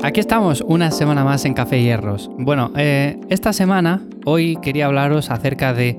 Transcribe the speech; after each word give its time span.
Aquí 0.00 0.20
estamos, 0.20 0.62
una 0.66 0.92
semana 0.92 1.24
más 1.24 1.44
en 1.44 1.54
Café 1.54 1.82
Hierros. 1.82 2.30
Bueno, 2.38 2.70
eh, 2.76 3.18
esta 3.30 3.52
semana, 3.52 4.00
hoy 4.24 4.56
quería 4.62 4.86
hablaros 4.86 5.28
acerca 5.30 5.74
de 5.74 5.98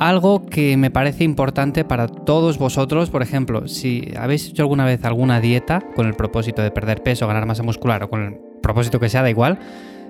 algo 0.00 0.44
que 0.44 0.76
me 0.76 0.90
parece 0.90 1.22
importante 1.22 1.84
para 1.84 2.08
todos 2.08 2.58
vosotros. 2.58 3.10
Por 3.10 3.22
ejemplo, 3.22 3.68
si 3.68 4.12
habéis 4.18 4.48
hecho 4.48 4.62
alguna 4.62 4.84
vez 4.84 5.04
alguna 5.04 5.40
dieta 5.40 5.80
con 5.94 6.08
el 6.08 6.14
propósito 6.14 6.62
de 6.62 6.72
perder 6.72 7.04
peso, 7.04 7.28
ganar 7.28 7.46
masa 7.46 7.62
muscular 7.62 8.02
o 8.02 8.10
con 8.10 8.22
el 8.22 8.34
propósito 8.60 8.98
que 8.98 9.08
sea, 9.08 9.22
da 9.22 9.30
igual. 9.30 9.60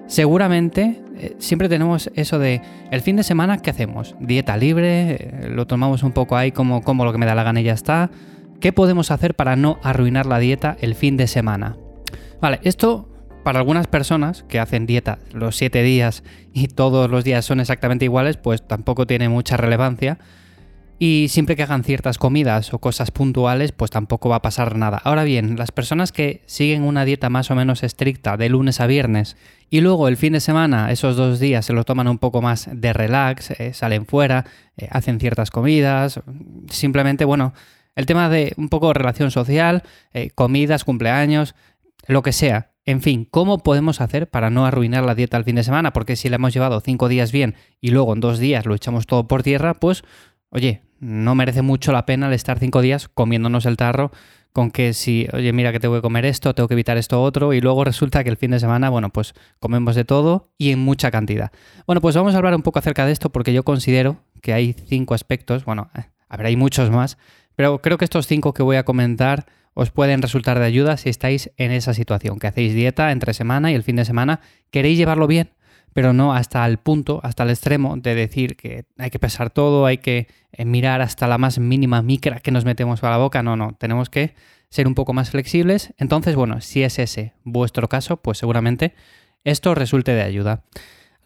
Seguramente 0.07 1.03
eh, 1.19 1.37
siempre 1.39 1.69
tenemos 1.69 2.11
eso 2.15 2.39
de 2.39 2.63
el 2.91 3.03
fin 3.03 3.17
de 3.17 3.25
semana, 3.25 3.59
¿qué 3.59 3.69
hacemos? 3.69 4.17
Dieta 4.21 4.57
libre, 4.57 5.11
eh, 5.11 5.49
lo 5.51 5.67
tomamos 5.67 6.03
un 6.03 6.13
poco 6.13 6.35
ahí 6.35 6.51
como, 6.51 6.83
como 6.83 7.05
lo 7.05 7.13
que 7.13 7.19
me 7.19 7.27
da 7.27 7.35
la 7.35 7.43
gana 7.43 7.61
y 7.61 7.65
ya 7.65 7.75
está. 7.75 8.11
¿Qué 8.59 8.73
podemos 8.73 9.11
hacer 9.11 9.35
para 9.35 9.55
no 9.55 9.79
arruinar 9.83 10.25
la 10.25 10.39
dieta 10.39 10.79
el 10.81 10.95
fin 10.95 11.19
de 11.19 11.27
semana? 11.27 11.77
Vale, 12.41 12.61
esto 12.63 13.09
para 13.49 13.61
algunas 13.61 13.87
personas 13.87 14.45
que 14.47 14.59
hacen 14.59 14.85
dieta 14.85 15.21
los 15.33 15.57
7 15.57 15.83
días 15.83 16.23
y 16.53 16.69
todos 16.69 17.11
los 17.11 17.25
días 17.25 17.47
son 17.47 17.61
exactamente 17.61 18.05
iguales, 18.05 18.37
pues 18.37 18.69
tampoco 18.69 19.07
tiene 19.07 19.31
mucha 19.31 19.57
relevancia. 19.57 20.19
Y 20.99 21.29
siempre 21.31 21.57
que 21.57 21.63
hagan 21.63 21.83
ciertas 21.83 22.19
comidas 22.19 22.75
o 22.75 22.79
cosas 22.79 23.11
puntuales, 23.11 23.73
pues 23.73 23.91
tampoco 23.91 24.29
va 24.29 24.37
a 24.37 24.43
pasar 24.43 24.77
nada. 24.77 25.01
Ahora 25.03 25.25
bien, 25.25 25.57
las 25.57 25.73
personas 25.73 26.13
que 26.13 26.43
siguen 26.45 26.83
una 26.83 27.07
dieta 27.07 27.31
más 27.31 27.51
o 27.51 27.55
menos 27.55 27.83
estricta 27.83 28.37
de 28.37 28.51
lunes 28.51 28.83
a 28.83 28.87
viernes 28.87 29.39
y 29.71 29.81
luego 29.81 30.09
el 30.09 30.19
fin 30.19 30.35
de 30.35 30.41
semana, 30.41 30.93
esos 30.93 31.17
dos 31.17 31.41
días, 31.41 31.65
se 31.65 31.73
lo 31.73 31.85
toman 31.85 32.09
un 32.09 32.19
poco 32.19 32.43
más 32.43 32.69
de 32.71 32.93
relax, 32.93 33.53
eh, 33.53 33.73
salen 33.73 34.05
fuera, 34.05 34.45
eh, 34.77 34.89
hacen 34.91 35.19
ciertas 35.19 35.51
comidas, 35.51 36.21
simplemente, 36.69 37.25
bueno, 37.25 37.55
el 37.97 38.05
tema 38.05 38.29
de 38.29 38.53
un 38.59 38.69
poco 38.69 38.93
relación 38.93 39.31
social, 39.31 39.85
eh, 40.13 40.29
comidas, 40.35 40.85
cumpleaños, 40.85 41.55
lo 42.09 42.21
que 42.23 42.33
sea. 42.33 42.73
En 42.89 43.03
fin, 43.03 43.29
¿cómo 43.31 43.59
podemos 43.59 44.01
hacer 44.01 44.31
para 44.31 44.49
no 44.49 44.65
arruinar 44.65 45.05
la 45.05 45.15
dieta 45.15 45.37
al 45.37 45.45
fin 45.45 45.57
de 45.57 45.63
semana? 45.63 45.93
Porque 45.93 46.17
si 46.17 46.31
la 46.31 46.37
hemos 46.37 46.55
llevado 46.55 46.81
cinco 46.81 47.11
días 47.11 47.33
bien 47.33 47.55
y 47.83 47.91
luego 47.91 48.15
en 48.15 48.21
dos 48.21 48.39
días 48.39 48.65
lo 48.65 48.75
echamos 48.75 49.07
todo 49.07 49.29
por 49.29 49.43
tierra, 49.43 49.75
pues, 49.75 50.05
oye, 50.49 50.81
no 50.99 51.35
merece 51.35 51.61
mucho 51.61 51.93
la 51.93 52.07
pena 52.07 52.29
el 52.29 52.33
estar 52.33 52.59
cinco 52.59 52.81
días 52.81 53.09
comiéndonos 53.09 53.67
el 53.67 53.77
tarro 53.77 54.11
con 54.55 54.71
que 54.71 54.95
si, 54.95 55.29
oye, 55.35 55.53
mira 55.53 55.71
que 55.71 55.81
tengo 55.81 55.97
que 55.97 56.01
comer 56.01 56.25
esto, 56.25 56.55
tengo 56.55 56.67
que 56.67 56.73
evitar 56.73 56.97
esto 56.97 57.23
otro, 57.23 57.53
y 57.53 57.61
luego 57.61 57.85
resulta 57.85 58.25
que 58.25 58.31
el 58.31 58.39
fin 58.39 58.53
de 58.53 58.59
semana, 58.59 58.89
bueno, 58.89 59.11
pues 59.11 59.35
comemos 59.61 59.95
de 59.95 60.07
todo 60.07 60.49
y 60.57 60.71
en 60.71 60.79
mucha 60.79 61.11
cantidad. 61.11 61.53
Bueno, 61.87 62.01
pues 62.01 62.17
vamos 62.17 62.33
a 62.33 62.39
hablar 62.39 62.55
un 62.55 62.63
poco 62.63 62.79
acerca 62.79 63.05
de 63.05 63.13
esto 63.13 63.29
porque 63.29 63.53
yo 63.53 63.65
considero 63.65 64.17
que 64.41 64.55
hay 64.55 64.73
cinco 64.73 65.13
aspectos, 65.13 65.67
bueno, 65.67 65.91
eh, 65.95 66.07
a 66.27 66.37
ver, 66.39 66.47
hay 66.47 66.57
muchos 66.57 66.89
más, 66.91 67.19
pero 67.55 67.83
creo 67.83 67.99
que 67.99 68.07
estos 68.07 68.27
cinco 68.27 68.55
que 68.55 68.63
voy 68.63 68.77
a 68.77 68.85
comentar 68.87 69.45
os 69.81 69.93
pueden 69.93 70.23
resultar 70.23 70.59
de 70.59 70.65
ayuda 70.65 70.97
si 70.97 71.09
estáis 71.09 71.53
en 71.57 71.71
esa 71.71 71.95
situación, 71.95 72.41
que 72.41 72.49
hacéis 72.49 72.75
dieta 72.75 73.13
entre 73.13 73.33
semana 73.33 73.71
y 73.71 73.77
el 73.77 73.85
fin 73.85 73.95
de 73.95 74.05
semana, 74.05 74.41
queréis 74.73 74.99
llevarlo 74.99 75.29
bien, 75.29 75.51
pero 75.93 76.13
no 76.13 76.35
hasta 76.35 76.67
el 76.67 76.79
punto, 76.79 77.21
hasta 77.23 77.45
el 77.45 77.51
extremo 77.51 77.97
de 77.97 78.17
decir 78.17 78.57
que 78.57 78.87
hay 78.99 79.11
que 79.11 79.21
pesar 79.21 79.51
todo, 79.51 79.87
hay 79.87 79.99
que 79.99 80.27
eh, 80.51 80.65
mirar 80.65 81.01
hasta 81.01 81.29
la 81.29 81.39
más 81.39 81.61
mínima 81.61 82.03
micra 82.03 82.41
que 82.41 82.51
nos 82.51 82.65
metemos 82.65 83.05
a 83.05 83.11
la 83.11 83.19
boca, 83.19 83.45
no, 83.45 83.55
no, 83.55 83.77
tenemos 83.79 84.11
que 84.11 84.35
ser 84.69 84.89
un 84.89 84.97
poco 84.97 85.13
más 85.13 85.31
flexibles. 85.31 85.95
Entonces, 85.97 86.35
bueno, 86.35 86.61
si 86.61 86.83
es 86.83 86.99
ese 86.99 87.35
vuestro 87.45 87.89
caso, 87.89 88.17
pues 88.17 88.39
seguramente 88.39 88.95
esto 89.45 89.77
resulte 89.77 90.13
de 90.13 90.23
ayuda. 90.23 90.65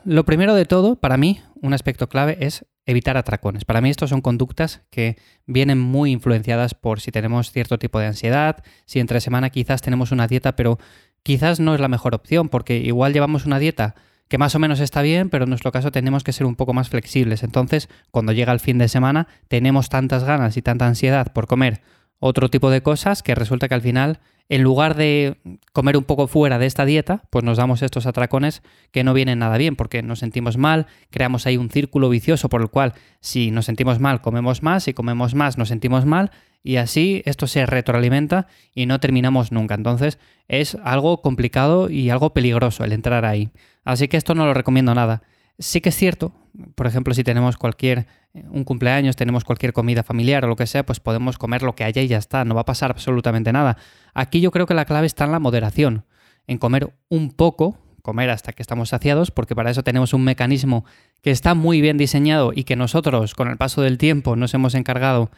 Lo 0.04 0.24
primero 0.24 0.54
de 0.54 0.64
todo, 0.64 0.96
para 0.96 1.16
mí, 1.16 1.40
un 1.60 1.74
aspecto 1.74 2.08
clave 2.08 2.38
es 2.40 2.66
evitar 2.86 3.16
atracones. 3.16 3.64
Para 3.64 3.80
mí 3.80 3.90
estos 3.90 4.10
son 4.10 4.20
conductas 4.20 4.82
que 4.90 5.16
vienen 5.46 5.78
muy 5.78 6.10
influenciadas 6.10 6.74
por 6.74 7.00
si 7.00 7.12
tenemos 7.12 7.52
cierto 7.52 7.78
tipo 7.78 8.00
de 8.00 8.06
ansiedad, 8.06 8.64
si 8.84 8.98
entre 8.98 9.20
semana 9.20 9.50
quizás 9.50 9.82
tenemos 9.82 10.10
una 10.10 10.26
dieta, 10.26 10.56
pero 10.56 10.78
quizás 11.22 11.60
no 11.60 11.74
es 11.74 11.80
la 11.80 11.88
mejor 11.88 12.14
opción, 12.14 12.48
porque 12.48 12.78
igual 12.78 13.12
llevamos 13.12 13.46
una 13.46 13.58
dieta 13.58 13.94
que 14.28 14.38
más 14.38 14.54
o 14.54 14.58
menos 14.58 14.80
está 14.80 15.02
bien, 15.02 15.28
pero 15.28 15.44
en 15.44 15.50
nuestro 15.50 15.72
caso 15.72 15.92
tenemos 15.92 16.24
que 16.24 16.32
ser 16.32 16.46
un 16.46 16.56
poco 16.56 16.72
más 16.72 16.88
flexibles. 16.88 17.42
Entonces, 17.42 17.88
cuando 18.10 18.32
llega 18.32 18.52
el 18.52 18.60
fin 18.60 18.78
de 18.78 18.88
semana, 18.88 19.28
tenemos 19.48 19.88
tantas 19.88 20.24
ganas 20.24 20.56
y 20.56 20.62
tanta 20.62 20.86
ansiedad 20.86 21.32
por 21.32 21.46
comer 21.46 21.82
otro 22.24 22.48
tipo 22.48 22.70
de 22.70 22.82
cosas 22.82 23.22
que 23.24 23.34
resulta 23.34 23.66
que 23.66 23.74
al 23.74 23.82
final 23.82 24.20
en 24.48 24.62
lugar 24.62 24.94
de 24.96 25.38
comer 25.72 25.96
un 25.96 26.04
poco 26.04 26.28
fuera 26.28 26.58
de 26.58 26.66
esta 26.66 26.84
dieta, 26.84 27.24
pues 27.30 27.44
nos 27.44 27.56
damos 27.56 27.82
estos 27.82 28.06
atracones 28.06 28.62
que 28.92 29.02
no 29.02 29.12
vienen 29.12 29.40
nada 29.40 29.58
bien 29.58 29.74
porque 29.74 30.02
nos 30.02 30.20
sentimos 30.20 30.56
mal, 30.56 30.86
creamos 31.10 31.46
ahí 31.46 31.56
un 31.56 31.70
círculo 31.70 32.08
vicioso 32.08 32.48
por 32.48 32.60
el 32.60 32.68
cual 32.68 32.94
si 33.20 33.50
nos 33.50 33.66
sentimos 33.66 33.98
mal 33.98 34.20
comemos 34.20 34.62
más, 34.62 34.84
si 34.84 34.94
comemos 34.94 35.34
más 35.34 35.58
nos 35.58 35.68
sentimos 35.68 36.04
mal 36.04 36.30
y 36.62 36.76
así 36.76 37.22
esto 37.24 37.48
se 37.48 37.66
retroalimenta 37.66 38.46
y 38.72 38.86
no 38.86 39.00
terminamos 39.00 39.50
nunca. 39.50 39.74
Entonces 39.74 40.18
es 40.46 40.76
algo 40.84 41.22
complicado 41.22 41.90
y 41.90 42.10
algo 42.10 42.32
peligroso 42.32 42.84
el 42.84 42.92
entrar 42.92 43.24
ahí. 43.24 43.50
Así 43.84 44.06
que 44.06 44.16
esto 44.16 44.36
no 44.36 44.46
lo 44.46 44.54
recomiendo 44.54 44.94
nada. 44.94 45.22
Sí 45.58 45.80
que 45.80 45.90
es 45.90 45.96
cierto, 45.96 46.32
por 46.74 46.86
ejemplo, 46.86 47.14
si 47.14 47.24
tenemos 47.24 47.56
cualquier 47.56 48.06
eh, 48.34 48.44
un 48.50 48.64
cumpleaños, 48.64 49.16
tenemos 49.16 49.44
cualquier 49.44 49.72
comida 49.72 50.02
familiar 50.02 50.44
o 50.44 50.48
lo 50.48 50.56
que 50.56 50.66
sea, 50.66 50.84
pues 50.84 51.00
podemos 51.00 51.38
comer 51.38 51.62
lo 51.62 51.74
que 51.74 51.84
haya 51.84 52.02
y 52.02 52.08
ya 52.08 52.18
está, 52.18 52.44
no 52.44 52.54
va 52.54 52.62
a 52.62 52.66
pasar 52.66 52.90
absolutamente 52.90 53.52
nada. 53.52 53.76
Aquí 54.14 54.40
yo 54.40 54.50
creo 54.50 54.66
que 54.66 54.74
la 54.74 54.84
clave 54.84 55.06
está 55.06 55.24
en 55.24 55.32
la 55.32 55.38
moderación, 55.38 56.04
en 56.46 56.58
comer 56.58 56.92
un 57.08 57.30
poco, 57.30 57.78
comer 58.02 58.30
hasta 58.30 58.52
que 58.52 58.62
estamos 58.62 58.90
saciados, 58.90 59.30
porque 59.30 59.54
para 59.54 59.70
eso 59.70 59.82
tenemos 59.82 60.12
un 60.12 60.24
mecanismo 60.24 60.84
que 61.22 61.30
está 61.30 61.54
muy 61.54 61.80
bien 61.80 61.98
diseñado 61.98 62.52
y 62.54 62.64
que 62.64 62.76
nosotros 62.76 63.34
con 63.34 63.48
el 63.48 63.56
paso 63.56 63.82
del 63.82 63.98
tiempo 63.98 64.36
nos 64.36 64.54
hemos 64.54 64.74
encargado 64.74 65.30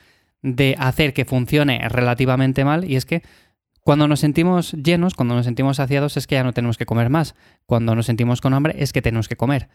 de 0.42 0.74
hacer 0.78 1.12
que 1.12 1.24
funcione 1.24 1.86
relativamente 1.88 2.64
mal, 2.64 2.91
y 2.91 2.97
es 2.97 3.04
que 3.04 3.22
cuando 3.84 4.08
nos 4.08 4.20
sentimos 4.20 4.72
llenos, 4.72 5.14
cuando 5.14 5.34
nos 5.34 5.44
sentimos 5.44 5.76
saciados, 5.76 6.16
es 6.16 6.26
que 6.26 6.36
ya 6.36 6.42
no 6.42 6.54
tenemos 6.54 6.78
que 6.78 6.86
comer 6.86 7.10
más. 7.10 7.34
Cuando 7.66 7.94
nos 7.94 8.06
sentimos 8.06 8.41
con 8.41 8.54
hambre, 8.54 8.74
es 8.78 8.94
que 8.94 9.03
tenemos 9.03 9.28
que 9.28 9.36
comer. 9.36 9.69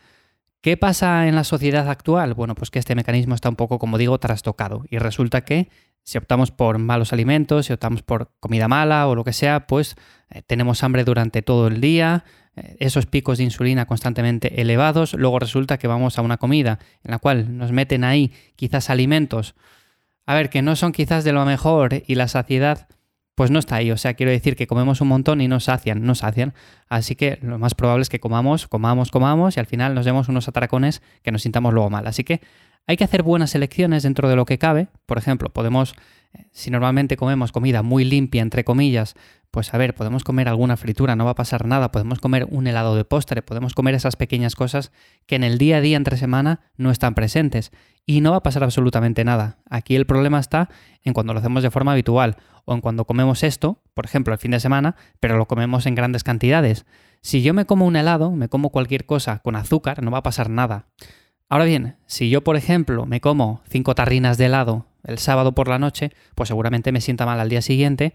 ¿Qué 0.61 0.75
pasa 0.75 1.27
en 1.27 1.35
la 1.35 1.45
sociedad 1.45 1.89
actual? 1.89 2.33
Bueno, 2.33 2.53
pues 2.53 2.69
que 2.69 2.79
este 2.79 2.93
mecanismo 2.93 3.33
está 3.33 3.47
un 3.47 3.55
poco, 3.55 3.79
como 3.79 3.97
digo, 3.97 4.19
trastocado 4.19 4.83
y 4.89 4.97
resulta 4.97 5.45
que 5.45 5.69
si 6.03 6.17
optamos 6.17 6.51
por 6.51 6.79
malos 6.79 7.13
alimentos, 7.13 7.67
si 7.67 7.73
optamos 7.73 8.03
por 8.03 8.31
comida 8.41 8.67
mala 8.67 9.07
o 9.07 9.15
lo 9.15 9.23
que 9.23 9.31
sea, 9.31 9.67
pues 9.67 9.95
eh, 10.29 10.41
tenemos 10.41 10.83
hambre 10.83 11.05
durante 11.05 11.41
todo 11.41 11.67
el 11.67 11.79
día, 11.79 12.25
eh, 12.57 12.75
esos 12.79 13.05
picos 13.05 13.37
de 13.37 13.45
insulina 13.45 13.85
constantemente 13.85 14.59
elevados, 14.59 15.13
luego 15.13 15.39
resulta 15.39 15.77
que 15.77 15.87
vamos 15.87 16.17
a 16.17 16.23
una 16.23 16.37
comida 16.37 16.79
en 17.03 17.11
la 17.11 17.19
cual 17.19 17.57
nos 17.57 17.71
meten 17.71 18.03
ahí 18.03 18.33
quizás 18.57 18.89
alimentos, 18.89 19.55
a 20.25 20.33
ver, 20.33 20.49
que 20.49 20.61
no 20.61 20.75
son 20.75 20.91
quizás 20.91 21.23
de 21.23 21.31
lo 21.31 21.45
mejor 21.45 22.03
y 22.05 22.15
la 22.15 22.27
saciedad 22.27 22.87
pues 23.39 23.51
no 23.51 23.59
está 23.59 23.77
ahí. 23.77 23.89
O 23.89 23.95
sea, 23.95 24.15
quiero 24.15 24.33
decir 24.33 24.57
que 24.57 24.67
comemos 24.67 24.99
un 24.99 25.07
montón 25.07 25.39
y 25.39 25.47
no 25.47 25.61
sacian, 25.61 26.03
no 26.03 26.13
sacian. 26.13 26.53
Así 26.89 27.15
que 27.15 27.39
lo 27.41 27.57
más 27.57 27.73
probable 27.73 28.01
es 28.01 28.09
que 28.09 28.19
comamos, 28.19 28.67
comamos, 28.67 29.11
comamos 29.11 29.55
y 29.55 29.61
al 29.61 29.65
final 29.65 29.95
nos 29.95 30.03
demos 30.03 30.27
unos 30.27 30.49
atracones 30.49 31.01
que 31.23 31.31
nos 31.31 31.43
sintamos 31.43 31.73
luego 31.73 31.89
mal. 31.89 32.05
Así 32.05 32.25
que 32.25 32.41
hay 32.87 32.97
que 32.97 33.03
hacer 33.03 33.23
buenas 33.23 33.53
elecciones 33.55 34.03
dentro 34.03 34.29
de 34.29 34.35
lo 34.35 34.45
que 34.45 34.57
cabe. 34.57 34.87
Por 35.05 35.17
ejemplo, 35.17 35.49
podemos, 35.49 35.93
eh, 36.33 36.45
si 36.51 36.71
normalmente 36.71 37.17
comemos 37.17 37.51
comida 37.51 37.83
muy 37.83 38.03
limpia, 38.03 38.41
entre 38.41 38.63
comillas, 38.63 39.15
pues 39.51 39.73
a 39.73 39.77
ver, 39.77 39.95
podemos 39.95 40.23
comer 40.23 40.47
alguna 40.47 40.77
fritura, 40.77 41.15
no 41.15 41.25
va 41.25 41.31
a 41.31 41.35
pasar 41.35 41.65
nada, 41.65 41.91
podemos 41.91 42.19
comer 42.19 42.47
un 42.49 42.67
helado 42.67 42.95
de 42.95 43.05
postre, 43.05 43.41
podemos 43.41 43.73
comer 43.73 43.95
esas 43.95 44.15
pequeñas 44.15 44.55
cosas 44.55 44.91
que 45.25 45.35
en 45.35 45.43
el 45.43 45.57
día 45.57 45.77
a 45.77 45.81
día 45.81 45.97
entre 45.97 46.17
semana 46.17 46.61
no 46.77 46.91
están 46.91 47.15
presentes 47.15 47.71
y 48.05 48.21
no 48.21 48.31
va 48.31 48.37
a 48.37 48.43
pasar 48.43 48.63
absolutamente 48.63 49.23
nada. 49.23 49.57
Aquí 49.69 49.95
el 49.95 50.05
problema 50.05 50.39
está 50.39 50.69
en 51.03 51.13
cuando 51.13 51.33
lo 51.33 51.39
hacemos 51.39 51.63
de 51.63 51.71
forma 51.71 51.93
habitual 51.93 52.37
o 52.65 52.73
en 52.73 52.81
cuando 52.81 53.05
comemos 53.05 53.43
esto, 53.43 53.81
por 53.93 54.05
ejemplo, 54.05 54.33
el 54.33 54.39
fin 54.39 54.51
de 54.51 54.59
semana, 54.59 54.95
pero 55.19 55.37
lo 55.37 55.47
comemos 55.47 55.85
en 55.85 55.95
grandes 55.95 56.23
cantidades. 56.23 56.85
Si 57.21 57.41
yo 57.41 57.53
me 57.53 57.65
como 57.65 57.85
un 57.85 57.95
helado, 57.95 58.31
me 58.31 58.49
como 58.49 58.69
cualquier 58.69 59.05
cosa 59.05 59.39
con 59.39 59.55
azúcar, 59.55 60.03
no 60.03 60.11
va 60.11 60.19
a 60.19 60.23
pasar 60.23 60.49
nada. 60.49 60.87
Ahora 61.49 61.65
bien, 61.65 61.95
si 62.05 62.29
yo, 62.29 62.43
por 62.43 62.55
ejemplo, 62.55 63.07
me 63.07 63.21
como 63.21 63.61
cinco 63.67 63.95
tarrinas 63.95 64.37
de 64.37 64.45
helado 64.45 64.85
el 65.03 65.17
sábado 65.17 65.53
por 65.53 65.67
la 65.67 65.79
noche, 65.79 66.11
pues 66.35 66.47
seguramente 66.47 66.91
me 66.91 67.01
sienta 67.01 67.25
mal 67.25 67.39
al 67.39 67.49
día 67.49 67.63
siguiente 67.63 68.13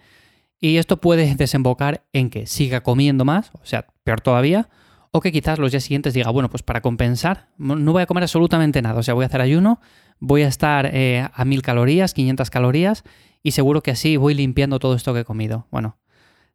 y 0.60 0.76
esto 0.76 1.00
puede 1.00 1.34
desembocar 1.34 2.04
en 2.12 2.30
que 2.30 2.46
siga 2.46 2.82
comiendo 2.82 3.24
más, 3.24 3.50
o 3.54 3.64
sea, 3.66 3.86
peor 4.04 4.20
todavía, 4.20 4.68
o 5.10 5.20
que 5.20 5.32
quizás 5.32 5.58
los 5.58 5.72
días 5.72 5.82
siguientes 5.82 6.14
diga, 6.14 6.30
bueno, 6.30 6.48
pues 6.48 6.62
para 6.62 6.80
compensar, 6.80 7.48
no 7.58 7.92
voy 7.92 8.02
a 8.02 8.06
comer 8.06 8.22
absolutamente 8.22 8.80
nada, 8.82 9.00
o 9.00 9.02
sea, 9.02 9.14
voy 9.14 9.24
a 9.24 9.26
hacer 9.26 9.40
ayuno, 9.40 9.80
voy 10.20 10.42
a 10.42 10.48
estar 10.48 10.86
eh, 10.92 11.28
a 11.32 11.44
mil 11.44 11.62
calorías, 11.62 12.14
500 12.14 12.50
calorías, 12.50 13.02
y 13.42 13.50
seguro 13.50 13.82
que 13.82 13.90
así 13.90 14.16
voy 14.16 14.34
limpiando 14.34 14.78
todo 14.78 14.94
esto 14.94 15.12
que 15.12 15.20
he 15.20 15.24
comido. 15.24 15.66
Bueno, 15.70 15.98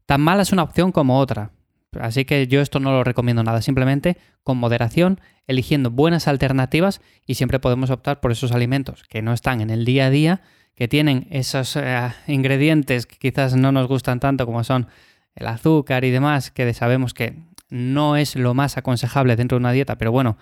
tan 0.05 0.21
mala 0.21 0.43
es 0.43 0.51
una 0.53 0.63
opción 0.63 0.91
como 0.91 1.19
otra. 1.19 1.51
Así 1.99 2.25
que 2.25 2.47
yo 2.47 2.61
esto 2.61 2.79
no 2.79 2.91
lo 2.91 3.03
recomiendo 3.03 3.43
nada, 3.43 3.61
simplemente 3.61 4.17
con 4.43 4.57
moderación, 4.57 5.19
eligiendo 5.47 5.89
buenas 5.89 6.27
alternativas 6.27 7.01
y 7.25 7.35
siempre 7.35 7.59
podemos 7.59 7.89
optar 7.89 8.19
por 8.19 8.31
esos 8.31 8.51
alimentos 8.51 9.03
que 9.09 9.21
no 9.21 9.33
están 9.33 9.61
en 9.61 9.69
el 9.69 9.85
día 9.85 10.05
a 10.05 10.09
día, 10.09 10.41
que 10.75 10.87
tienen 10.87 11.27
esos 11.31 11.75
eh, 11.75 12.09
ingredientes 12.27 13.05
que 13.05 13.17
quizás 13.17 13.55
no 13.55 13.71
nos 13.71 13.87
gustan 13.87 14.19
tanto 14.19 14.45
como 14.45 14.63
son 14.63 14.87
el 15.35 15.47
azúcar 15.47 16.05
y 16.05 16.11
demás, 16.11 16.51
que 16.51 16.71
sabemos 16.73 17.13
que 17.13 17.37
no 17.69 18.15
es 18.15 18.35
lo 18.35 18.53
más 18.53 18.77
aconsejable 18.77 19.35
dentro 19.35 19.57
de 19.57 19.61
una 19.61 19.71
dieta, 19.71 19.97
pero 19.97 20.11
bueno, 20.11 20.37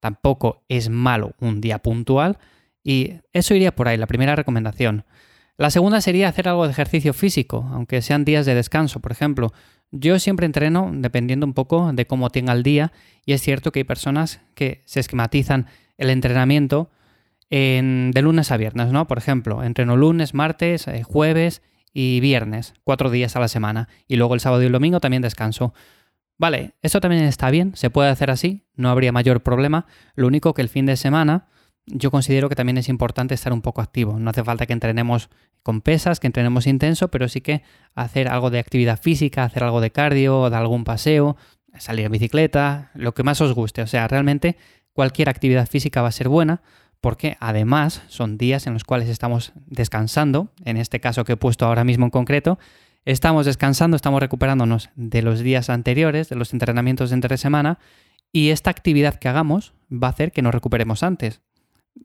tampoco 0.00 0.64
es 0.68 0.88
malo 0.88 1.34
un 1.40 1.60
día 1.60 1.78
puntual 1.78 2.38
y 2.84 3.14
eso 3.32 3.54
iría 3.54 3.74
por 3.74 3.88
ahí, 3.88 3.96
la 3.96 4.06
primera 4.06 4.36
recomendación. 4.36 5.04
La 5.56 5.70
segunda 5.70 6.00
sería 6.00 6.28
hacer 6.28 6.48
algo 6.48 6.64
de 6.64 6.72
ejercicio 6.72 7.12
físico, 7.12 7.68
aunque 7.72 8.02
sean 8.02 8.24
días 8.24 8.46
de 8.46 8.54
descanso. 8.54 9.00
Por 9.00 9.12
ejemplo, 9.12 9.52
Yo 9.92 10.18
siempre 10.18 10.46
entreno 10.46 10.90
dependiendo 10.92 11.44
un 11.44 11.52
poco 11.52 11.92
de 11.92 12.06
cómo 12.06 12.30
tenga 12.30 12.54
el 12.54 12.62
día 12.62 12.92
y 13.26 13.34
es 13.34 13.42
cierto 13.42 13.70
que 13.70 13.80
hay 13.80 13.84
personas 13.84 14.40
que 14.54 14.82
se 14.86 15.00
esquematizan 15.00 15.66
el 15.98 16.08
entrenamiento 16.10 16.90
de 17.50 18.20
lunes 18.22 18.50
a 18.50 18.56
viernes, 18.56 18.92
¿no? 18.92 19.06
Por 19.06 19.18
ejemplo, 19.18 19.62
entreno 19.62 19.94
lunes, 19.94 20.32
martes, 20.32 20.88
eh, 20.88 21.02
jueves 21.02 21.60
y 21.92 22.20
viernes, 22.20 22.72
cuatro 22.82 23.10
días 23.10 23.36
a 23.36 23.40
la 23.40 23.48
semana 23.48 23.88
y 24.08 24.16
luego 24.16 24.32
el 24.32 24.40
sábado 24.40 24.62
y 24.62 24.66
el 24.66 24.72
domingo 24.72 25.00
también 25.00 25.20
descanso. 25.20 25.74
Vale, 26.38 26.72
eso 26.80 27.00
también 27.00 27.24
está 27.24 27.50
bien, 27.50 27.76
se 27.76 27.90
puede 27.90 28.08
hacer 28.08 28.30
así, 28.30 28.64
no 28.74 28.88
habría 28.88 29.12
mayor 29.12 29.42
problema. 29.42 29.86
Lo 30.14 30.26
único 30.26 30.54
que 30.54 30.62
el 30.62 30.70
fin 30.70 30.86
de 30.86 30.96
semana 30.96 31.48
yo 31.86 32.10
considero 32.10 32.48
que 32.48 32.54
también 32.54 32.78
es 32.78 32.88
importante 32.88 33.34
estar 33.34 33.52
un 33.52 33.62
poco 33.62 33.80
activo. 33.80 34.18
No 34.18 34.30
hace 34.30 34.44
falta 34.44 34.66
que 34.66 34.72
entrenemos 34.72 35.30
con 35.62 35.80
pesas, 35.80 36.20
que 36.20 36.26
entrenemos 36.26 36.66
intenso, 36.66 37.08
pero 37.08 37.28
sí 37.28 37.40
que 37.40 37.62
hacer 37.94 38.28
algo 38.28 38.50
de 38.50 38.58
actividad 38.58 39.00
física, 39.00 39.44
hacer 39.44 39.64
algo 39.64 39.80
de 39.80 39.90
cardio, 39.90 40.50
de 40.50 40.56
algún 40.56 40.84
paseo, 40.84 41.36
salir 41.78 42.06
en 42.06 42.12
bicicleta, 42.12 42.90
lo 42.94 43.14
que 43.14 43.22
más 43.22 43.40
os 43.40 43.52
guste. 43.52 43.82
O 43.82 43.86
sea, 43.86 44.06
realmente 44.08 44.56
cualquier 44.92 45.28
actividad 45.28 45.68
física 45.68 46.02
va 46.02 46.08
a 46.08 46.12
ser 46.12 46.28
buena 46.28 46.62
porque 47.00 47.36
además 47.40 48.02
son 48.06 48.38
días 48.38 48.68
en 48.68 48.74
los 48.74 48.84
cuales 48.84 49.08
estamos 49.08 49.52
descansando, 49.66 50.52
en 50.64 50.76
este 50.76 51.00
caso 51.00 51.24
que 51.24 51.32
he 51.32 51.36
puesto 51.36 51.66
ahora 51.66 51.82
mismo 51.82 52.04
en 52.04 52.10
concreto, 52.10 52.60
estamos 53.04 53.44
descansando, 53.44 53.96
estamos 53.96 54.20
recuperándonos 54.20 54.90
de 54.94 55.22
los 55.22 55.40
días 55.40 55.68
anteriores, 55.68 56.28
de 56.28 56.36
los 56.36 56.52
entrenamientos 56.52 57.10
de 57.10 57.14
entre 57.14 57.38
semana, 57.38 57.80
y 58.30 58.50
esta 58.50 58.70
actividad 58.70 59.16
que 59.16 59.28
hagamos 59.28 59.74
va 59.92 60.06
a 60.06 60.10
hacer 60.10 60.30
que 60.30 60.42
nos 60.42 60.54
recuperemos 60.54 61.02
antes 61.02 61.40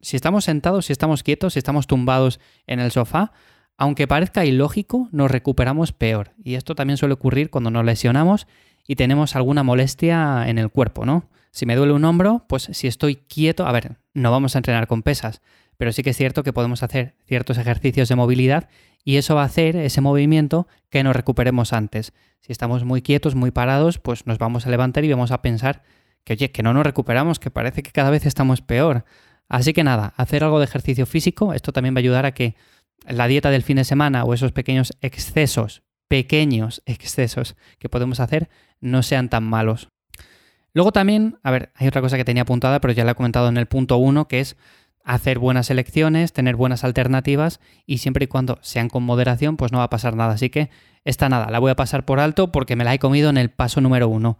si 0.01 0.15
estamos 0.15 0.45
sentados, 0.45 0.85
si 0.85 0.93
estamos 0.93 1.23
quietos, 1.23 1.53
si 1.53 1.59
estamos 1.59 1.87
tumbados 1.87 2.39
en 2.65 2.79
el 2.79 2.91
sofá, 2.91 3.31
aunque 3.77 4.07
parezca 4.07 4.45
ilógico, 4.45 5.07
nos 5.11 5.29
recuperamos 5.29 5.91
peor. 5.91 6.31
Y 6.43 6.55
esto 6.55 6.75
también 6.75 6.97
suele 6.97 7.13
ocurrir 7.13 7.49
cuando 7.49 7.69
nos 7.69 7.85
lesionamos 7.85 8.47
y 8.87 8.95
tenemos 8.95 9.35
alguna 9.35 9.63
molestia 9.63 10.47
en 10.47 10.57
el 10.57 10.69
cuerpo, 10.69 11.05
¿no? 11.05 11.29
Si 11.51 11.65
me 11.65 11.75
duele 11.75 11.93
un 11.93 12.05
hombro, 12.05 12.45
pues 12.47 12.69
si 12.71 12.87
estoy 12.87 13.15
quieto, 13.15 13.67
a 13.67 13.71
ver, 13.71 13.97
no 14.13 14.31
vamos 14.31 14.55
a 14.55 14.59
entrenar 14.59 14.87
con 14.87 15.03
pesas, 15.03 15.41
pero 15.77 15.91
sí 15.91 16.03
que 16.03 16.11
es 16.11 16.17
cierto 16.17 16.43
que 16.43 16.53
podemos 16.53 16.83
hacer 16.83 17.15
ciertos 17.25 17.57
ejercicios 17.57 18.09
de 18.09 18.15
movilidad 18.15 18.69
y 19.03 19.17
eso 19.17 19.35
va 19.35 19.43
a 19.43 19.45
hacer 19.45 19.75
ese 19.75 20.01
movimiento 20.01 20.67
que 20.89 21.03
nos 21.03 21.15
recuperemos 21.15 21.73
antes. 21.73 22.13
Si 22.41 22.51
estamos 22.51 22.83
muy 22.83 23.01
quietos, 23.01 23.35
muy 23.35 23.51
parados, 23.51 23.99
pues 23.99 24.25
nos 24.25 24.37
vamos 24.37 24.65
a 24.65 24.69
levantar 24.69 25.05
y 25.05 25.11
vamos 25.11 25.31
a 25.31 25.41
pensar 25.41 25.83
que, 26.23 26.33
oye, 26.33 26.51
que 26.51 26.63
no 26.63 26.73
nos 26.73 26.85
recuperamos, 26.85 27.39
que 27.39 27.51
parece 27.51 27.83
que 27.83 27.91
cada 27.91 28.09
vez 28.09 28.25
estamos 28.25 28.61
peor. 28.61 29.05
Así 29.49 29.73
que 29.73 29.83
nada, 29.83 30.13
hacer 30.17 30.43
algo 30.43 30.59
de 30.59 30.65
ejercicio 30.65 31.05
físico, 31.05 31.53
esto 31.53 31.71
también 31.71 31.95
va 31.95 31.99
a 31.99 32.01
ayudar 32.01 32.25
a 32.25 32.33
que 32.33 32.55
la 33.07 33.27
dieta 33.27 33.49
del 33.49 33.63
fin 33.63 33.77
de 33.77 33.83
semana 33.83 34.23
o 34.23 34.33
esos 34.33 34.51
pequeños 34.51 34.93
excesos, 35.01 35.83
pequeños 36.07 36.81
excesos 36.85 37.55
que 37.79 37.89
podemos 37.89 38.19
hacer, 38.19 38.49
no 38.81 39.03
sean 39.03 39.29
tan 39.29 39.43
malos. 39.43 39.89
Luego 40.73 40.91
también, 40.91 41.39
a 41.43 41.51
ver, 41.51 41.71
hay 41.75 41.87
otra 41.87 42.01
cosa 42.01 42.17
que 42.17 42.25
tenía 42.25 42.43
apuntada, 42.43 42.81
pero 42.81 42.93
ya 42.93 43.05
la 43.05 43.11
he 43.11 43.15
comentado 43.15 43.47
en 43.47 43.57
el 43.57 43.65
punto 43.65 43.97
1, 43.97 44.27
que 44.27 44.41
es 44.41 44.57
hacer 45.03 45.39
buenas 45.39 45.69
elecciones, 45.69 46.33
tener 46.33 46.57
buenas 46.57 46.83
alternativas 46.83 47.61
y 47.85 47.99
siempre 47.99 48.25
y 48.25 48.27
cuando 48.27 48.59
sean 48.61 48.89
con 48.89 49.03
moderación, 49.03 49.55
pues 49.55 49.71
no 49.71 49.77
va 49.77 49.85
a 49.85 49.89
pasar 49.89 50.15
nada. 50.15 50.33
Así 50.33 50.49
que 50.49 50.69
esta 51.05 51.29
nada, 51.29 51.49
la 51.49 51.59
voy 51.59 51.71
a 51.71 51.75
pasar 51.75 52.03
por 52.03 52.19
alto 52.19 52.51
porque 52.51 52.75
me 52.75 52.83
la 52.83 52.93
he 52.93 52.99
comido 52.99 53.29
en 53.29 53.37
el 53.37 53.49
paso 53.49 53.79
número 53.79 54.09
1. 54.09 54.37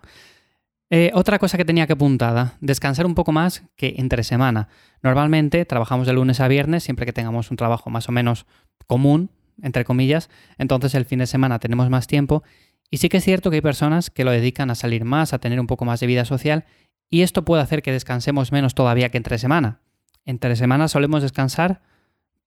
Eh, 0.90 1.12
otra 1.14 1.38
cosa 1.38 1.58
que 1.58 1.66
tenía 1.66 1.86
que 1.86 1.94
apuntada, 1.94 2.54
descansar 2.62 3.06
un 3.06 3.16
poco 3.16 3.34
más 3.34 3.64
que 3.76 3.96
entre 3.98 4.24
semana. 4.24 4.70
Normalmente 5.04 5.66
trabajamos 5.66 6.08
de 6.08 6.14
lunes 6.14 6.40
a 6.40 6.48
viernes, 6.48 6.84
siempre 6.84 7.06
que 7.06 7.12
tengamos 7.12 7.52
un 7.52 7.58
trabajo 7.58 7.90
más 7.90 8.08
o 8.08 8.14
menos 8.14 8.46
común, 8.88 9.30
entre 9.62 9.84
comillas, 9.84 10.30
entonces 10.58 10.96
el 10.96 11.06
fin 11.06 11.20
de 11.20 11.28
semana 11.28 11.60
tenemos 11.60 11.90
más 11.90 12.08
tiempo 12.08 12.44
y 12.90 12.98
sí 12.98 13.10
que 13.10 13.18
es 13.18 13.24
cierto 13.24 13.50
que 13.50 13.58
hay 13.58 13.62
personas 13.62 14.10
que 14.10 14.24
lo 14.24 14.32
dedican 14.32 14.70
a 14.70 14.76
salir 14.76 15.04
más, 15.04 15.34
a 15.34 15.40
tener 15.40 15.60
un 15.60 15.68
poco 15.68 15.84
más 15.84 16.00
de 16.00 16.08
vida 16.08 16.24
social 16.26 16.66
y 17.10 17.22
esto 17.22 17.44
puede 17.44 17.64
hacer 17.64 17.82
que 17.82 17.92
descansemos 17.92 18.52
menos 18.52 18.76
todavía 18.76 19.10
que 19.10 19.18
entre 19.18 19.38
semana. 19.40 19.82
Entre 20.26 20.56
semana 20.56 20.88
solemos 20.88 21.22
descansar, 21.22 21.82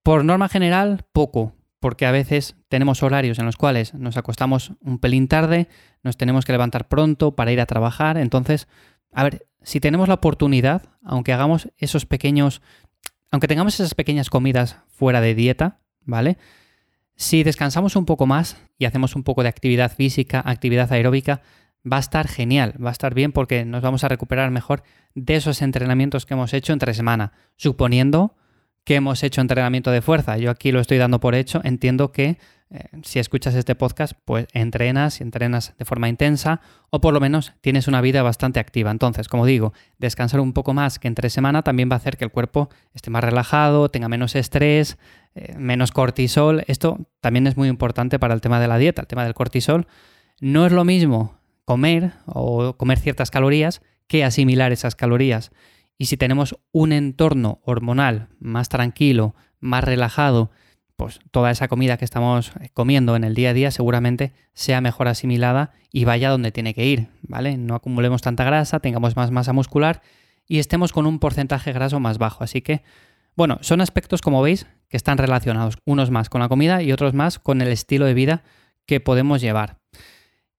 por 0.02 0.24
norma 0.24 0.48
general, 0.48 1.04
poco, 1.12 1.54
porque 1.80 2.06
a 2.06 2.12
veces 2.12 2.56
tenemos 2.68 3.02
horarios 3.02 3.38
en 3.38 3.46
los 3.46 3.56
cuales 3.56 3.94
nos 3.94 4.16
acostamos 4.16 4.74
un 4.80 4.98
pelín 4.98 5.28
tarde, 5.28 5.68
nos 6.02 6.16
tenemos 6.16 6.44
que 6.44 6.52
levantar 6.52 6.88
pronto 6.88 7.34
para 7.34 7.52
ir 7.52 7.60
a 7.60 7.66
trabajar. 7.66 8.18
Entonces, 8.18 8.68
a 9.12 9.24
ver, 9.24 9.46
si 9.62 9.80
tenemos 9.80 10.06
la 10.08 10.14
oportunidad, 10.14 10.82
aunque 11.02 11.32
hagamos 11.32 11.70
esos 11.78 12.06
pequeños, 12.06 12.60
aunque 13.30 13.48
tengamos 13.48 13.74
esas 13.74 13.94
pequeñas 13.94 14.30
comidas 14.30 14.76
fuera 14.88 15.20
de 15.20 15.34
dieta, 15.34 15.80
¿vale? 16.04 16.36
Si 17.16 17.42
descansamos 17.42 17.96
un 17.96 18.06
poco 18.06 18.26
más 18.26 18.56
y 18.78 18.84
hacemos 18.84 19.16
un 19.16 19.24
poco 19.24 19.42
de 19.42 19.48
actividad 19.48 19.92
física, 19.92 20.42
actividad 20.44 20.92
aeróbica, 20.92 21.42
va 21.90 21.96
a 21.96 22.00
estar 22.00 22.28
genial, 22.28 22.74
va 22.82 22.90
a 22.90 22.92
estar 22.92 23.14
bien 23.14 23.32
porque 23.32 23.64
nos 23.64 23.82
vamos 23.82 24.04
a 24.04 24.08
recuperar 24.08 24.50
mejor 24.50 24.82
de 25.14 25.36
esos 25.36 25.62
entrenamientos 25.62 26.26
que 26.26 26.34
hemos 26.34 26.52
hecho 26.52 26.72
entre 26.72 26.94
semana, 26.94 27.32
suponiendo 27.56 28.36
que 28.90 28.96
hemos 28.96 29.22
hecho 29.22 29.40
entrenamiento 29.40 29.92
de 29.92 30.02
fuerza. 30.02 30.36
Yo 30.36 30.50
aquí 30.50 30.72
lo 30.72 30.80
estoy 30.80 30.98
dando 30.98 31.20
por 31.20 31.36
hecho. 31.36 31.60
Entiendo 31.62 32.10
que 32.10 32.38
eh, 32.70 32.86
si 33.04 33.20
escuchas 33.20 33.54
este 33.54 33.76
podcast, 33.76 34.14
pues 34.24 34.48
entrenas 34.52 35.20
entrenas 35.20 35.74
de 35.78 35.84
forma 35.84 36.08
intensa 36.08 36.60
o 36.90 37.00
por 37.00 37.14
lo 37.14 37.20
menos 37.20 37.52
tienes 37.60 37.86
una 37.86 38.00
vida 38.00 38.24
bastante 38.24 38.58
activa. 38.58 38.90
Entonces, 38.90 39.28
como 39.28 39.46
digo, 39.46 39.72
descansar 39.98 40.40
un 40.40 40.52
poco 40.52 40.74
más 40.74 40.98
que 40.98 41.06
entre 41.06 41.30
semana 41.30 41.62
también 41.62 41.88
va 41.88 41.94
a 41.94 41.98
hacer 41.98 42.16
que 42.16 42.24
el 42.24 42.32
cuerpo 42.32 42.68
esté 42.92 43.10
más 43.10 43.22
relajado, 43.22 43.90
tenga 43.90 44.08
menos 44.08 44.34
estrés, 44.34 44.98
eh, 45.36 45.54
menos 45.56 45.92
cortisol. 45.92 46.64
Esto 46.66 46.98
también 47.20 47.46
es 47.46 47.56
muy 47.56 47.68
importante 47.68 48.18
para 48.18 48.34
el 48.34 48.40
tema 48.40 48.58
de 48.58 48.66
la 48.66 48.76
dieta, 48.76 49.02
el 49.02 49.06
tema 49.06 49.22
del 49.22 49.34
cortisol. 49.34 49.86
No 50.40 50.66
es 50.66 50.72
lo 50.72 50.84
mismo 50.84 51.38
comer 51.64 52.14
o 52.26 52.76
comer 52.76 52.98
ciertas 52.98 53.30
calorías 53.30 53.82
que 54.08 54.24
asimilar 54.24 54.72
esas 54.72 54.96
calorías. 54.96 55.52
Y 56.00 56.06
si 56.06 56.16
tenemos 56.16 56.56
un 56.72 56.92
entorno 56.92 57.60
hormonal 57.62 58.28
más 58.38 58.70
tranquilo, 58.70 59.34
más 59.58 59.84
relajado, 59.84 60.50
pues 60.96 61.20
toda 61.30 61.50
esa 61.50 61.68
comida 61.68 61.98
que 61.98 62.06
estamos 62.06 62.52
comiendo 62.72 63.16
en 63.16 63.22
el 63.22 63.34
día 63.34 63.50
a 63.50 63.52
día 63.52 63.70
seguramente 63.70 64.32
sea 64.54 64.80
mejor 64.80 65.08
asimilada 65.08 65.72
y 65.92 66.06
vaya 66.06 66.30
donde 66.30 66.52
tiene 66.52 66.72
que 66.72 66.86
ir, 66.86 67.08
¿vale? 67.20 67.58
No 67.58 67.74
acumulemos 67.74 68.22
tanta 68.22 68.44
grasa, 68.44 68.80
tengamos 68.80 69.14
más 69.14 69.30
masa 69.30 69.52
muscular 69.52 70.00
y 70.46 70.58
estemos 70.58 70.94
con 70.94 71.04
un 71.04 71.18
porcentaje 71.18 71.70
graso 71.74 72.00
más 72.00 72.16
bajo. 72.16 72.44
Así 72.44 72.62
que, 72.62 72.82
bueno, 73.36 73.58
son 73.60 73.82
aspectos, 73.82 74.22
como 74.22 74.40
veis, 74.40 74.66
que 74.88 74.96
están 74.96 75.18
relacionados, 75.18 75.76
unos 75.84 76.10
más 76.10 76.30
con 76.30 76.40
la 76.40 76.48
comida 76.48 76.82
y 76.82 76.92
otros 76.92 77.12
más 77.12 77.38
con 77.38 77.60
el 77.60 77.68
estilo 77.68 78.06
de 78.06 78.14
vida 78.14 78.42
que 78.86 79.00
podemos 79.00 79.42
llevar. 79.42 79.76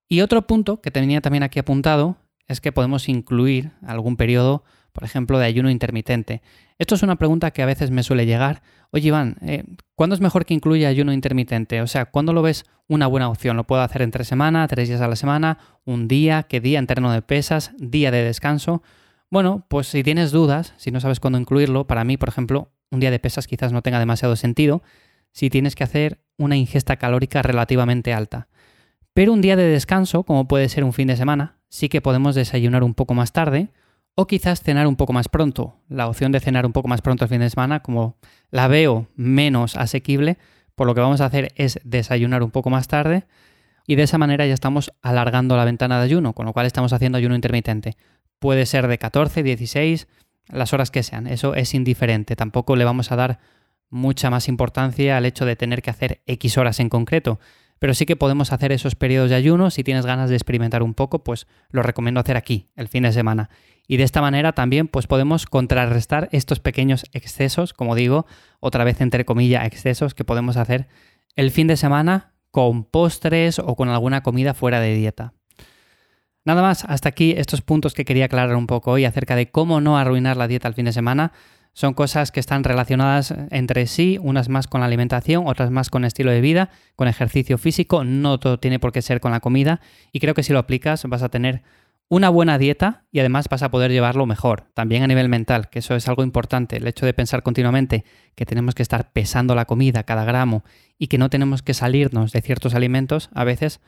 Y 0.08 0.22
otro 0.22 0.46
punto 0.46 0.82
que 0.82 0.92
tenía 0.92 1.20
también 1.20 1.42
aquí 1.42 1.58
apuntado 1.58 2.18
es 2.48 2.62
que 2.62 2.72
podemos 2.72 3.10
incluir 3.10 3.72
algún 3.82 4.18
periodo 4.18 4.64
por 4.92 5.04
ejemplo, 5.04 5.40
de 5.40 5.46
ayuno 5.46 5.70
intermitente. 5.70 6.42
Esto 6.78 6.96
es 6.96 7.04
una 7.04 7.16
pregunta 7.16 7.52
que 7.52 7.62
a 7.62 7.66
veces 7.66 7.92
me 7.92 8.04
suele 8.04 8.26
llegar. 8.26 8.62
Oye, 8.92 9.08
Iván, 9.08 9.38
eh, 9.42 9.64
¿cuándo 9.96 10.16
es 10.16 10.22
mejor 10.22 10.46
que 10.46 10.54
incluya 10.54 10.88
ayuno 10.88 11.14
intermitente? 11.14 11.82
O 11.82 11.88
sea, 11.88 12.06
¿cuándo 12.06 12.34
lo 12.34 12.42
ves 12.42 12.66
una 12.88 13.08
buena 13.08 13.30
opción? 13.30 13.58
¿Lo 13.58 13.66
puedo 13.66 13.82
hacer 13.82 14.02
entre 14.02 14.24
semana, 14.24 14.68
tres 14.68 14.90
días 14.90 15.02
a 15.02 15.08
la 15.08 15.16
semana, 15.16 15.58
un 15.86 16.08
día, 16.08 16.44
qué 16.44 16.60
día, 16.60 16.80
entreno 16.80 17.12
de 17.12 17.22
pesas, 17.22 17.72
día 17.78 18.12
de 18.12 18.24
descanso? 18.24 18.84
Bueno, 19.30 19.66
pues 19.70 19.88
si 19.88 20.04
tienes 20.04 20.32
dudas, 20.32 20.74
si 20.78 20.92
no 20.92 21.00
sabes 21.00 21.20
cuándo 21.20 21.40
incluirlo, 21.40 21.88
para 21.88 22.04
mí, 22.04 22.18
por 22.18 22.30
ejemplo, 22.30 22.72
un 22.90 23.00
día 23.00 23.12
de 23.12 23.20
pesas 23.20 23.48
quizás 23.48 23.72
no 23.72 23.82
tenga 23.82 24.00
demasiado 24.00 24.36
sentido 24.36 24.84
si 25.32 25.50
tienes 25.50 25.76
que 25.76 25.86
hacer 25.86 26.20
una 26.38 26.58
ingesta 26.58 26.98
calórica 26.98 27.42
relativamente 27.42 28.14
alta. 28.14 28.50
Pero 29.14 29.34
un 29.34 29.42
día 29.42 29.56
de 29.56 29.64
descanso, 29.64 30.24
como 30.24 30.48
puede 30.48 30.70
ser 30.70 30.84
un 30.84 30.94
fin 30.94 31.08
de 31.08 31.18
semana, 31.18 31.58
sí 31.70 31.90
que 31.90 32.02
podemos 32.02 32.36
desayunar 32.36 32.84
un 32.84 32.94
poco 32.94 33.14
más 33.14 33.32
tarde, 33.32 33.70
o 34.16 34.28
quizás 34.28 34.62
cenar 34.62 34.88
un 34.88 34.96
poco 34.96 35.14
más 35.14 35.30
pronto. 35.30 35.76
La 35.88 36.08
opción 36.08 36.32
de 36.32 36.40
cenar 36.40 36.66
un 36.66 36.74
poco 36.74 36.88
más 36.88 37.02
pronto 37.02 37.26
el 37.26 37.30
fin 37.30 37.40
de 37.40 37.50
semana, 37.50 37.82
como 37.82 38.18
la 38.50 38.68
veo 38.68 39.08
menos 39.16 39.76
asequible, 39.76 40.38
por 40.76 40.88
lo 40.88 40.96
que 40.96 41.02
vamos 41.02 41.22
a 41.22 41.26
hacer 41.26 41.52
es 41.56 41.80
desayunar 41.84 42.44
un 42.44 42.52
poco 42.52 42.70
más 42.70 42.88
tarde 42.88 43.26
y 43.88 43.96
de 43.96 44.04
esa 44.04 44.18
manera 44.18 44.46
ya 44.46 44.54
estamos 44.54 44.94
alargando 45.02 45.58
la 45.58 45.66
ventana 45.66 45.98
de 45.98 46.06
ayuno, 46.06 46.34
con 46.34 46.46
lo 46.46 46.54
cual 46.54 46.66
estamos 46.66 46.94
haciendo 46.94 47.18
ayuno 47.18 47.36
intermitente. 47.36 47.98
Puede 48.40 48.66
ser 48.66 48.88
de 48.88 48.98
14, 48.98 49.44
16, 49.44 50.08
las 50.48 50.74
horas 50.74 50.92
que 50.92 51.04
sean, 51.04 51.28
eso 51.28 51.56
es 51.56 51.74
indiferente, 51.74 52.36
tampoco 52.36 52.76
le 52.76 52.86
vamos 52.86 53.12
a 53.12 53.16
dar 53.16 53.40
mucha 53.90 54.30
más 54.30 54.48
importancia 54.48 55.18
al 55.18 55.26
hecho 55.26 55.46
de 55.46 55.56
tener 55.56 55.82
que 55.82 55.90
hacer 55.90 56.22
X 56.26 56.58
horas 56.58 56.80
en 56.80 56.90
concreto, 56.90 57.40
pero 57.82 57.96
sí 57.96 58.06
que 58.06 58.16
podemos 58.16 58.54
hacer 58.54 58.72
esos 58.72 58.94
periodos 58.94 59.32
de 59.32 59.36
ayuno, 59.36 59.72
si 59.72 59.84
tienes 59.84 60.06
ganas 60.06 60.30
de 60.30 60.36
experimentar 60.36 60.84
un 60.84 60.94
poco, 60.94 61.24
pues 61.24 61.48
lo 61.72 61.82
recomiendo 61.82 62.20
hacer 62.20 62.38
aquí, 62.38 62.68
el 62.76 62.88
fin 62.88 63.02
de 63.02 63.12
semana 63.12 63.50
y 63.92 63.98
de 63.98 64.04
esta 64.04 64.22
manera 64.22 64.54
también 64.54 64.88
pues 64.88 65.06
podemos 65.06 65.46
contrarrestar 65.46 66.30
estos 66.32 66.62
pequeños 66.62 67.04
excesos, 67.12 67.74
como 67.74 67.94
digo, 67.94 68.26
otra 68.62 68.86
vez 68.86 69.02
entre 69.02 69.26
comillas 69.26 69.66
excesos 69.66 70.14
que 70.14 70.24
podemos 70.24 70.56
hacer 70.56 70.88
el 71.36 71.52
fin 71.52 71.68
de 71.68 71.76
semana 71.76 72.32
con 72.52 72.86
postres 72.86 73.60
o 73.60 73.76
con 73.76 73.90
alguna 73.90 74.24
comida 74.24 74.54
fuera 74.54 74.80
de 74.80 74.96
dieta. 74.96 75.34
Nada 76.46 76.62
más, 76.62 76.86
hasta 76.86 77.10
aquí 77.10 77.34
estos 77.38 77.62
puntos 77.62 77.94
que 77.94 78.06
quería 78.06 78.26
aclarar 78.26 78.56
un 78.56 78.66
poco 78.66 78.92
hoy 78.92 79.04
acerca 79.04 79.36
de 79.36 79.52
cómo 79.52 79.82
no 79.82 79.98
arruinar 79.98 80.38
la 80.38 80.48
dieta 80.48 80.70
el 80.70 80.74
fin 80.74 80.86
de 80.86 80.94
semana. 80.94 81.34
Son 81.74 81.94
cosas 81.94 82.32
que 82.32 82.40
están 82.40 82.64
relacionadas 82.64 83.34
entre 83.50 83.88
sí, 83.88 84.20
unas 84.22 84.50
más 84.50 84.68
con 84.68 84.82
la 84.82 84.88
alimentación, 84.88 85.48
otras 85.48 85.72
más 85.72 85.90
con 85.90 86.04
estilo 86.04 86.32
de 86.32 86.42
vida, 86.42 86.70
con 86.96 87.08
ejercicio 87.08 87.58
físico, 87.58 88.04
no 88.04 88.40
todo 88.40 88.60
tiene 88.60 88.80
por 88.80 88.92
qué 88.92 89.02
ser 89.02 89.22
con 89.22 89.32
la 89.32 89.40
comida 89.40 89.80
y 90.12 90.20
creo 90.20 90.34
que 90.34 90.44
si 90.44 90.54
lo 90.54 90.60
aplicas 90.60 91.04
vas 91.06 91.24
a 91.24 91.30
tener 91.30 91.64
una 92.10 92.28
buena 92.28 92.58
dieta 92.58 93.06
y 93.10 93.22
además 93.22 93.48
vas 93.50 93.64
a 93.64 93.72
poder 93.72 93.90
llevarlo 93.90 94.26
mejor, 94.26 94.66
también 94.74 95.02
a 95.02 95.08
nivel 95.08 95.30
mental, 95.30 95.70
que 95.70 95.80
eso 95.80 95.96
es 95.96 96.10
algo 96.10 96.24
importante, 96.24 96.76
el 96.76 96.86
hecho 96.86 97.06
de 97.06 97.14
pensar 97.14 97.42
continuamente 97.42 98.04
que 98.36 98.46
tenemos 98.46 98.76
que 98.76 98.84
estar 98.84 99.14
pesando 99.14 99.56
la 99.56 99.64
comida 99.64 100.04
cada 100.04 100.26
gramo 100.26 100.66
y 100.98 101.08
que 101.08 101.18
no 101.18 101.30
tenemos 101.30 101.62
que 101.62 101.74
salirnos 101.74 102.34
de 102.34 102.42
ciertos 102.42 102.76
alimentos, 102.76 103.30
a 103.34 103.46
veces 103.46 103.80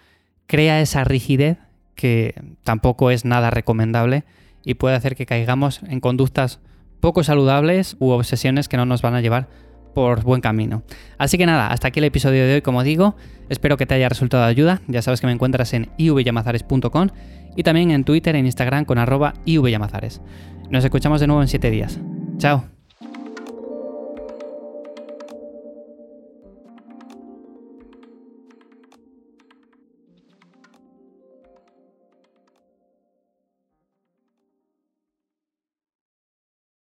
crea 0.48 0.80
esa 0.80 1.04
rigidez 1.04 1.58
que 1.96 2.34
tampoco 2.63 3.12
es 3.12 3.25
nada 3.25 3.50
recomendable 3.50 4.24
y 4.63 4.75
puede 4.75 4.96
hacer 4.96 5.18
que 5.18 5.25
caigamos 5.25 5.82
en 5.84 6.00
conductas 6.00 6.62
poco 7.04 7.22
saludables 7.22 7.98
u 8.00 8.12
obsesiones 8.12 8.70
que 8.70 8.78
no 8.78 8.86
nos 8.86 9.02
van 9.02 9.14
a 9.14 9.20
llevar 9.20 9.50
por 9.94 10.24
buen 10.24 10.40
camino. 10.40 10.84
Así 11.18 11.38
que 11.38 11.46
nada, 11.46 11.68
hasta 11.68 11.90
aquí 11.90 12.00
el 12.00 12.06
episodio 12.06 12.48
de 12.48 12.54
hoy, 12.54 12.62
como 12.62 12.82
digo, 12.82 13.18
espero 13.50 13.76
que 13.76 13.86
te 13.86 13.94
haya 13.94 14.08
resultado 14.08 14.46
de 14.46 14.50
ayuda, 14.50 14.82
ya 14.88 15.02
sabes 15.02 15.20
que 15.20 15.28
me 15.28 15.34
encuentras 15.34 15.74
en 15.74 15.90
ivyamazares.com 15.98 17.10
y 17.58 17.64
también 17.64 17.92
en 17.92 18.06
Twitter 18.06 18.38
e 18.38 18.40
Instagram 18.40 18.86
con 18.86 19.00
arroba 19.00 19.34
ivyamazares. 19.44 20.22
Nos 20.70 20.86
escuchamos 20.86 21.20
de 21.20 21.28
nuevo 21.28 21.42
en 21.42 21.50
7 21.50 21.70
días. 21.72 22.00
Chao. 22.38 22.64